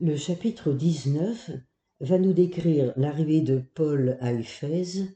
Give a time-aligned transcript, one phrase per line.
[0.00, 1.52] Le chapitre 19
[2.00, 5.06] va nous décrire l'arrivée de Paul à Éphèse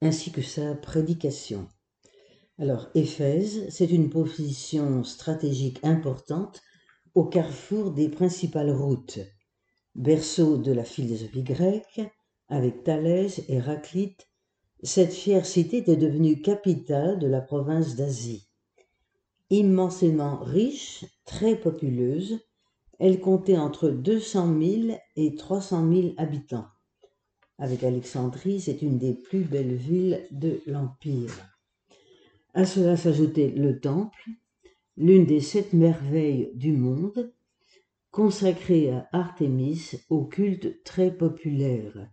[0.00, 1.68] ainsi que sa prédication.
[2.58, 6.62] Alors, Éphèse, c'est une position stratégique importante
[7.14, 9.18] au carrefour des principales routes,
[9.94, 12.00] berceau de la philosophie grecque,
[12.48, 14.26] avec Thalès Héraclite,
[14.82, 18.48] cette fière cité était devenue capitale de la province d'Asie.
[19.50, 22.40] Immensément riche, très populeuse,
[22.98, 26.66] elle comptait entre 200 000 et 300 000 habitants.
[27.58, 31.32] Avec Alexandrie, c'est une des plus belles villes de l'Empire.
[32.52, 34.30] À cela s'ajoutait le Temple,
[34.96, 37.32] l'une des sept merveilles du monde,
[38.10, 42.08] consacrée à Artémis au culte très populaire.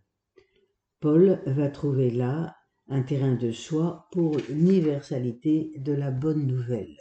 [0.99, 2.55] Paul va trouver là
[2.88, 6.98] un terrain de choix pour l'universalité de la bonne nouvelle.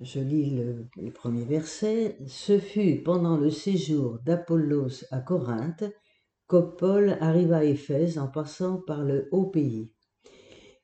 [0.00, 2.18] Je lis le, premier verset.
[2.26, 5.84] Ce fut pendant le séjour d'Apollos à Corinthe
[6.48, 9.92] que Paul arriva à Éphèse en passant par le haut pays.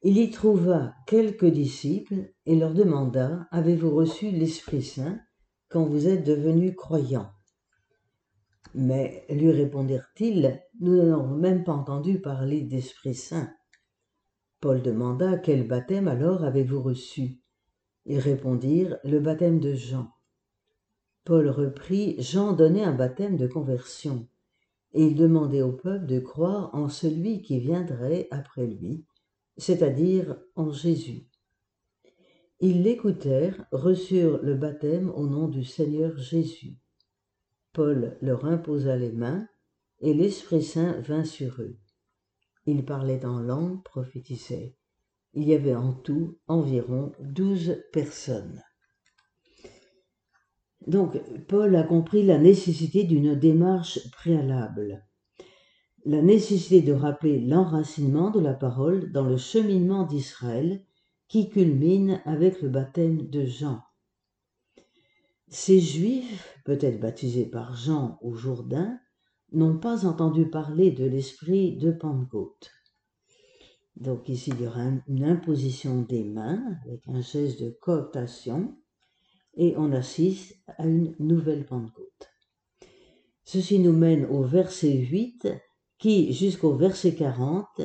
[0.02, 5.20] Il y trouva quelques disciples et leur demanda Avez-vous reçu l'Esprit Saint
[5.68, 7.30] quand vous êtes devenus croyants
[8.74, 13.52] Mais lui répondirent-ils Nous n'avons même pas entendu parler d'Esprit Saint.
[14.60, 17.40] Paul demanda Quel baptême alors avez-vous reçu?
[18.06, 20.10] Ils répondirent Le baptême de Jean.
[21.24, 24.26] Paul reprit Jean donnait un baptême de conversion,
[24.92, 29.04] et il demandait au peuple de croire en celui qui viendrait après lui,
[29.56, 31.26] c'est-à-dire en Jésus.
[32.60, 36.76] Ils l'écoutèrent, reçurent le baptême au nom du Seigneur Jésus.
[37.72, 39.46] Paul leur imposa les mains,
[40.00, 41.78] et l'Esprit Saint vint sur eux.
[42.66, 44.76] Ils parlaient en langue, prophétisaient.
[45.34, 48.62] Il y avait en tout environ douze personnes.
[50.86, 55.04] Donc, Paul a compris la nécessité d'une démarche préalable,
[56.04, 60.84] la nécessité de rappeler l'enracinement de la parole dans le cheminement d'Israël
[61.28, 63.82] qui culmine avec le baptême de Jean.
[65.48, 68.98] Ces Juifs, peut-être baptisés par Jean au Jourdain,
[69.52, 72.70] n'ont pas entendu parler de l'esprit de Pentecôte.
[73.96, 78.76] Donc ici, il y aura une imposition des mains avec un geste de cooptation
[79.54, 82.30] et on assiste à une nouvelle Pentecôte.
[83.44, 85.48] Ceci nous mène au verset 8
[85.98, 87.82] qui, jusqu'au verset 40,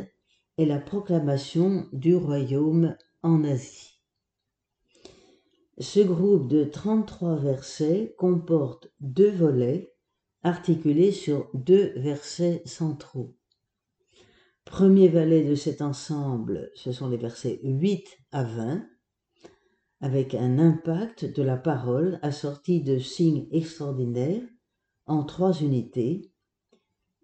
[0.58, 4.00] est la proclamation du royaume en Asie.
[5.78, 9.92] Ce groupe de 33 versets comporte deux volets
[10.44, 13.36] articulés sur deux versets centraux.
[14.66, 18.86] Premier valet de cet ensemble, ce sont les versets 8 à 20,
[20.02, 24.42] avec un impact de la parole assorti de signes extraordinaires
[25.06, 26.32] en trois unités,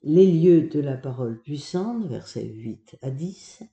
[0.03, 3.63] les lieux de la parole puissante, versets 8 à 10,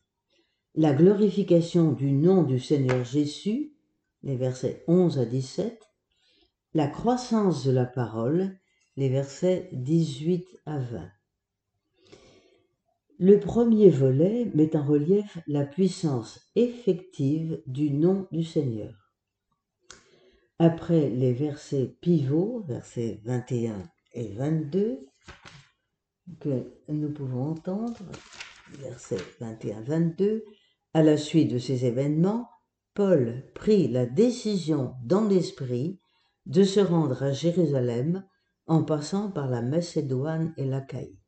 [0.74, 3.74] la glorification du nom du Seigneur Jésus,
[4.22, 5.78] les versets 11 à 17,
[6.72, 8.58] la croissance de la parole,
[8.96, 11.10] les versets 18 à 20.
[13.20, 18.94] Le premier volet met en relief la puissance effective du nom du Seigneur.
[20.60, 23.82] Après les versets pivots, versets 21
[24.14, 25.08] et 22,
[26.38, 27.98] que nous pouvons entendre,
[28.78, 30.44] versets 21-22,
[30.94, 32.48] à la suite de ces événements,
[32.94, 35.98] Paul prit la décision dans l'esprit
[36.46, 38.24] de se rendre à Jérusalem
[38.68, 41.18] en passant par la Macédoine et l'Achaïe.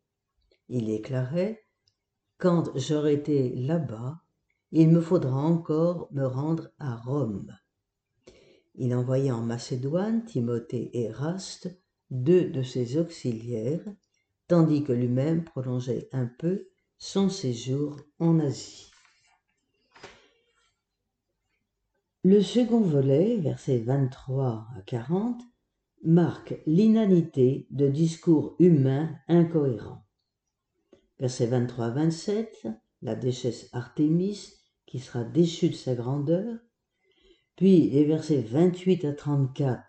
[0.69, 1.61] Il déclarait
[2.41, 4.23] quand j'aurai été là-bas,
[4.73, 7.55] il me faudra encore me rendre à Rome.
[8.75, 11.79] Il envoya en Macédoine Timothée et Eraste,
[12.11, 13.85] deux de ses auxiliaires,
[14.49, 16.67] tandis que lui-même prolongeait un peu
[16.99, 18.91] son séjour en Asie.
[22.25, 25.41] Le second volet, versets 23 à 40,
[26.05, 30.05] marque l'inanité de discours humains incohérents.
[31.21, 34.55] Verset 23-27, la déchesse Artémis
[34.87, 36.59] qui sera déchue de sa grandeur.
[37.57, 39.83] Puis les versets 28 à 34,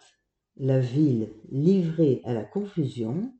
[0.57, 3.33] la ville livrée à la confusion.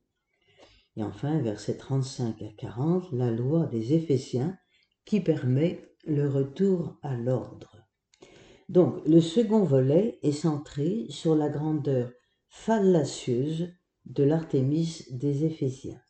[0.96, 4.58] Et enfin, versets 35 à 40, la loi des Éphésiens
[5.04, 7.76] qui permet le retour à l'ordre.
[8.70, 12.10] Donc, le second volet est centré sur la grandeur
[12.48, 13.74] fallacieuse
[14.06, 16.02] de l'Artémis des Éphésiens.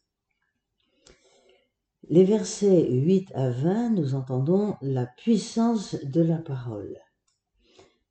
[2.11, 6.97] Les versets 8 à 20, nous entendons la puissance de la parole.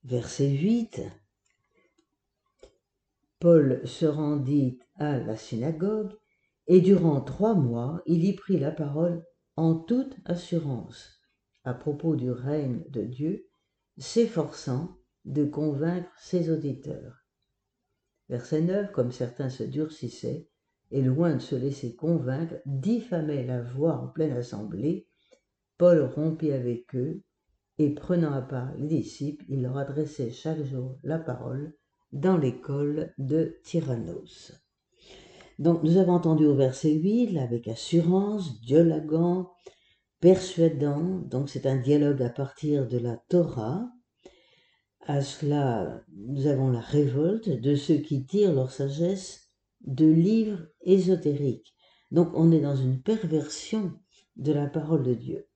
[0.05, 1.02] Verset 8.
[3.41, 6.14] Paul se rendit à la synagogue
[6.67, 9.23] et durant trois mois il y prit la parole
[9.56, 11.20] en toute assurance
[11.64, 13.50] à propos du règne de Dieu,
[13.99, 17.26] s'efforçant de convaincre ses auditeurs.
[18.31, 20.50] Verset 9, comme certains se durcissaient,
[20.90, 25.06] et loin de se laisser convaincre, diffamaient la voix en pleine assemblée,
[25.78, 27.22] Paul rompit avec eux,
[27.78, 31.75] et prenant à part les disciples, il leur adressait chaque jour la parole
[32.12, 34.52] dans l'école de Tyrannos.
[35.58, 39.50] Donc nous avons entendu au verset 8, avec assurance, dialoguant,
[40.20, 43.90] persuadant, donc c'est un dialogue à partir de la Torah,
[45.06, 49.50] à cela, nous avons la révolte de ceux qui tirent leur sagesse
[49.82, 51.74] de livres ésotériques.
[52.10, 53.92] Donc on est dans une perversion
[54.36, 55.46] de la parole de Dieu.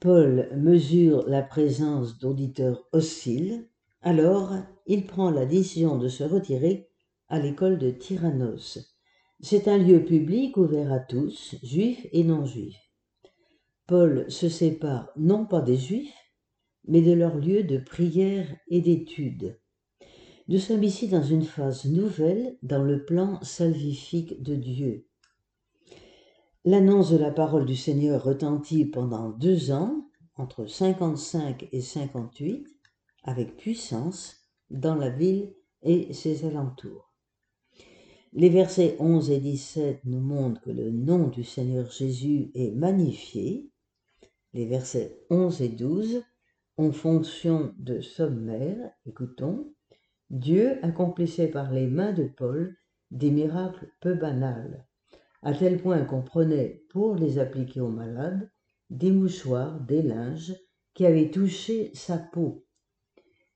[0.00, 3.68] Paul mesure la présence d'auditeurs hostiles,
[4.00, 4.54] alors
[4.86, 6.88] il prend la décision de se retirer
[7.28, 8.96] à l'école de Tyrannos.
[9.40, 12.80] C'est un lieu public ouvert à tous, juifs et non-juifs.
[13.86, 16.14] Paul se sépare non pas des juifs,
[16.86, 19.58] mais de leur lieu de prière et d'étude.
[20.48, 25.06] Nous sommes ici dans une phase nouvelle dans le plan salvifique de Dieu.
[26.64, 32.66] L'annonce de la parole du Seigneur retentit pendant deux ans, entre 55 et 58,
[33.24, 35.52] avec puissance, dans la ville
[35.82, 37.12] et ses alentours.
[38.32, 43.68] Les versets 11 et 17 nous montrent que le nom du Seigneur Jésus est magnifié.
[44.54, 46.22] Les versets 11 et 12
[46.78, 49.74] en fonction de sommaire, écoutons,
[50.30, 52.76] Dieu accomplissait par les mains de Paul
[53.10, 54.86] des miracles peu banals,
[55.42, 58.50] à tel point qu'on prenait, pour les appliquer aux malades,
[58.90, 60.54] des mouchoirs, des linges
[60.94, 62.66] qui avaient touché sa peau.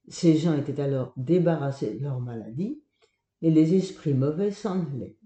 [0.08, 2.82] Ces gens étaient alors débarrassés de leur maladie
[3.42, 5.18] et les esprits mauvais s'en allaient.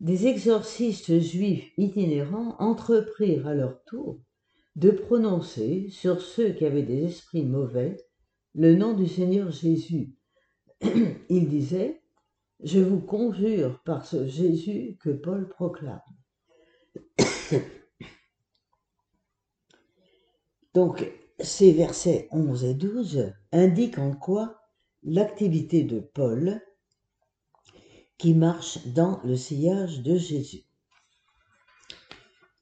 [0.00, 4.20] Des exorcistes juifs itinérants entreprirent à leur tour
[4.74, 7.96] de prononcer sur ceux qui avaient des esprits mauvais
[8.56, 10.14] le nom du Seigneur Jésus.
[11.28, 12.02] Il disait,
[12.60, 16.00] Je vous conjure par ce Jésus que Paul proclame.
[20.74, 21.06] Donc,
[21.38, 24.58] ces versets 11 et 12 indiquent en quoi
[25.02, 26.62] l'activité de Paul
[28.16, 30.64] qui marche dans le sillage de Jésus.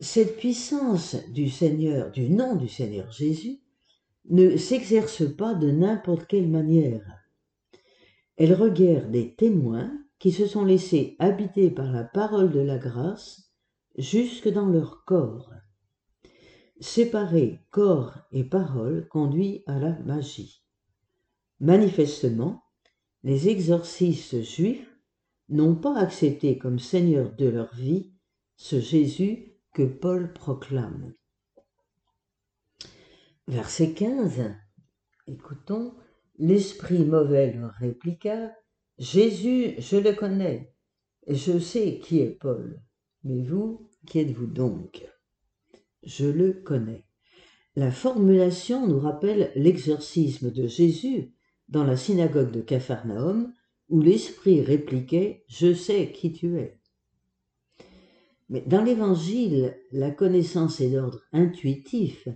[0.01, 3.64] Cette puissance du Seigneur, du nom du Seigneur Jésus,
[4.31, 7.05] ne s'exerce pas de n'importe quelle manière.
[8.37, 13.53] Elle requiert des témoins qui se sont laissés habiter par la parole de la grâce
[13.97, 15.53] jusque dans leur corps.
[16.81, 20.65] Séparer corps et parole conduit à la magie.
[21.61, 22.65] Manifestement,
[23.23, 24.91] les exorcistes juifs
[25.49, 28.13] n'ont pas accepté comme Seigneur de leur vie
[28.57, 31.15] ce Jésus que Paul proclame.
[33.47, 34.55] Verset 15.
[35.27, 35.95] Écoutons.
[36.39, 38.51] L'esprit mauvais répliqua
[38.99, 40.75] Jésus, je le connais,
[41.27, 42.83] et je sais qui est Paul.
[43.23, 45.07] Mais vous, qui êtes-vous donc?
[46.03, 47.05] Je le connais.
[47.77, 51.35] La formulation nous rappelle l'exorcisme de Jésus
[51.69, 53.53] dans la synagogue de Capharnaüm,
[53.91, 56.81] où l'esprit répliquait Je sais qui tu es.
[58.49, 62.29] Mais dans l'Évangile, la connaissance est d'ordre intuitif,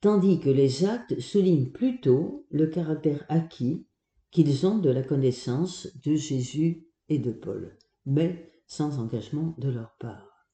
[0.00, 3.86] tandis que les actes soulignent plutôt le caractère acquis
[4.30, 7.76] qu'ils ont de la connaissance de Jésus et de Paul,
[8.06, 10.48] mais sans engagement de leur part.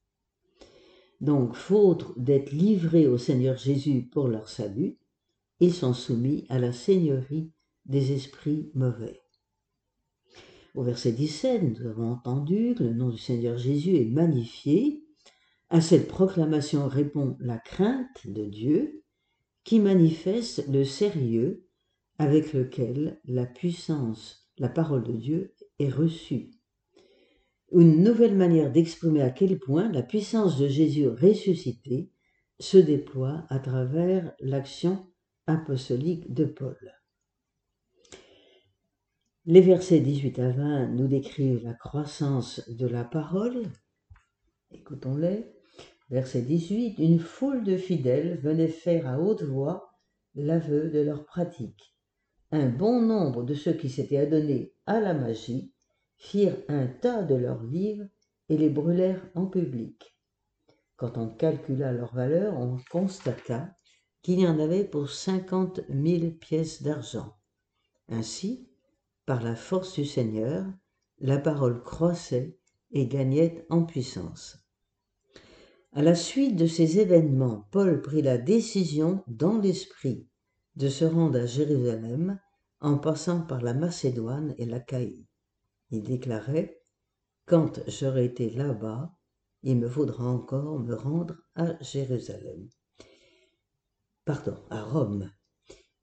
[1.20, 4.98] Donc, faute d'être livrés au Seigneur Jésus pour leur salut,
[5.60, 7.52] ils sont soumis à la seigneurie
[7.86, 9.22] des esprits mauvais.
[10.74, 15.02] Au verset 17, nous avons entendu que le nom du Seigneur Jésus est magnifié.
[15.70, 19.05] À cette proclamation répond la crainte de Dieu
[19.66, 21.66] qui manifeste le sérieux
[22.18, 26.52] avec lequel la puissance, la parole de Dieu est reçue.
[27.72, 32.12] Une nouvelle manière d'exprimer à quel point la puissance de Jésus ressuscité
[32.60, 35.04] se déploie à travers l'action
[35.48, 36.78] apostolique de Paul.
[39.46, 43.64] Les versets 18 à 20 nous décrivent la croissance de la parole.
[44.70, 45.55] Écoutons-les.
[46.08, 46.98] Verset 18.
[46.98, 49.90] Une foule de fidèles venait faire à haute voix
[50.36, 51.96] l'aveu de leur pratique.
[52.52, 55.72] Un bon nombre de ceux qui s'étaient adonnés à la magie
[56.16, 58.06] firent un tas de leurs livres
[58.48, 60.16] et les brûlèrent en public.
[60.96, 63.74] Quand on calcula leur valeur, on constata
[64.22, 67.36] qu'il y en avait pour cinquante mille pièces d'argent.
[68.08, 68.68] Ainsi,
[69.26, 70.64] par la force du Seigneur,
[71.18, 72.56] la parole croissait
[72.92, 74.65] et gagnait en puissance.
[75.96, 80.28] À la suite de ces événements, Paul prit la décision dans l'esprit
[80.74, 82.38] de se rendre à Jérusalem
[82.80, 85.24] en passant par la Macédoine et la Caïe.
[85.90, 86.82] Il déclarait
[87.46, 89.16] Quand j'aurai été là-bas,
[89.62, 92.68] il me faudra encore me rendre à Jérusalem.
[94.26, 95.32] Pardon, à Rome.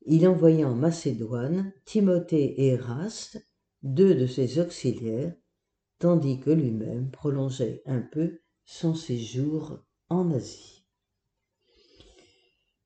[0.08, 3.48] Il envoya en Macédoine Timothée et Eraste,
[3.84, 5.36] deux de ses auxiliaires,
[6.00, 9.80] tandis que lui-même prolongeait un peu son séjour
[10.10, 10.86] en Asie.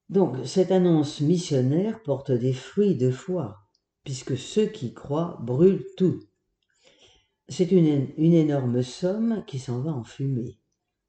[0.09, 3.57] Donc, cette annonce missionnaire porte des fruits de foi,
[4.03, 6.23] puisque ceux qui croient brûlent tout.
[7.49, 10.59] C'est une, énorme somme qui s'en va en fumée.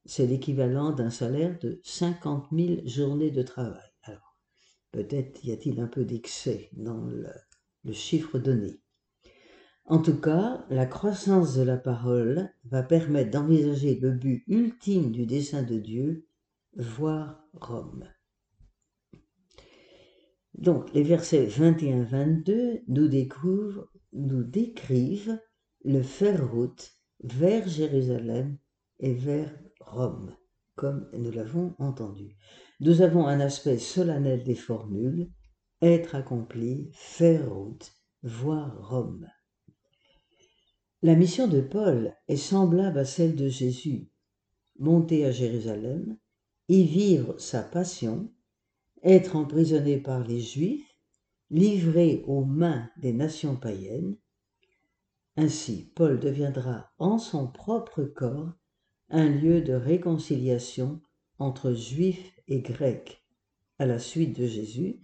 [0.05, 3.91] C'est l'équivalent d'un salaire de 50 000 journées de travail.
[4.03, 4.37] Alors,
[4.91, 7.07] peut-être y a-t-il un peu d'excès dans
[7.85, 8.81] le chiffre donné.
[9.91, 15.25] En tout cas, la croissance de la parole va permettre d'envisager le but ultime du
[15.25, 16.27] dessein de Dieu,
[16.77, 18.05] voir Rome.
[20.53, 25.41] Donc, les versets 21-22 nous, découvrent, nous décrivent
[25.87, 26.93] le faire route
[27.25, 28.59] vers Jérusalem
[29.01, 30.37] et vers Rome,
[30.75, 32.37] comme nous l'avons entendu.
[32.81, 35.31] Nous avons un aspect solennel des formules,
[35.81, 37.91] être accompli, faire route,
[38.23, 39.27] voir Rome.
[41.01, 44.11] La mission de Paul est semblable à celle de Jésus.
[44.81, 46.17] Monter à Jérusalem,
[46.69, 48.33] y vivre sa passion,
[49.05, 50.97] être emprisonné par les Juifs,
[51.51, 54.17] livré aux mains des nations païennes.
[55.37, 58.51] Ainsi, Paul deviendra en son propre corps
[59.09, 61.01] un lieu de réconciliation
[61.39, 63.25] entre Juifs et Grecs,
[63.79, 65.01] à la suite de Jésus,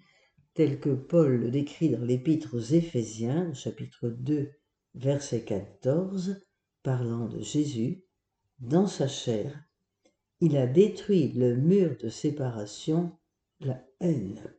[0.55, 4.51] tel que Paul le décrit dans l'Épître aux Éphésiens, chapitre 2,
[4.95, 6.41] verset 14,
[6.83, 8.05] parlant de Jésus,
[8.61, 9.65] dans sa chair,
[10.41, 13.13] il a détruit le mur de séparation,
[13.61, 14.55] la haine.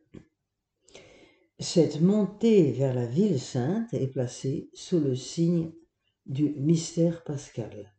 [1.58, 5.72] Cette montée vers la ville sainte est placée sous le signe
[6.26, 7.94] du mystère pascal.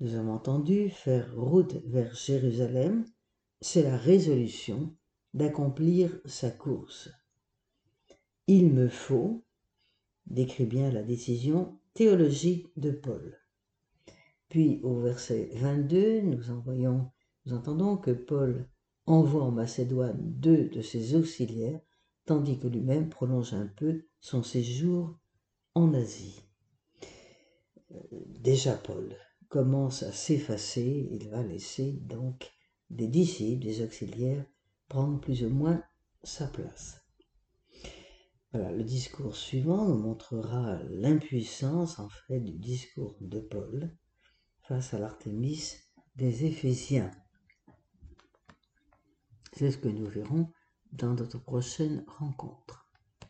[0.00, 3.04] Nous avons entendu faire route vers Jérusalem,
[3.60, 4.94] c'est la résolution
[5.34, 7.10] d'accomplir sa course.
[8.46, 9.45] Il me faut,
[10.26, 13.38] décrit bien la décision théologique de Paul.
[14.48, 16.40] Puis au verset 22, nous,
[17.46, 18.68] nous entendons que Paul
[19.06, 21.80] envoie en Macédoine deux de ses auxiliaires,
[22.24, 25.18] tandis que lui-même prolonge un peu son séjour
[25.74, 26.42] en Asie.
[27.92, 27.98] Euh,
[28.40, 29.16] déjà Paul
[29.48, 32.50] commence à s'effacer, il va laisser donc
[32.90, 34.44] des disciples, des auxiliaires,
[34.88, 35.82] prendre plus ou moins
[36.22, 37.05] sa place
[38.56, 43.94] le discours suivant nous montrera l'impuissance en fait du discours de Paul
[44.62, 45.74] face à l'Artémis
[46.16, 47.10] des Éphésiens.
[49.52, 50.50] C'est ce que nous verrons
[50.92, 52.85] dans notre prochaine rencontre.